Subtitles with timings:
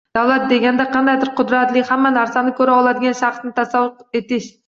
[0.17, 4.49] «Davlat» deganda qandaydir qudratli, hamma narsani ko‘ra oladigan «shaxs»ni tasavvur etish